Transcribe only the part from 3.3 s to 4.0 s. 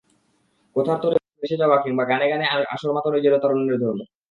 তারুণ্যের ধর্ম।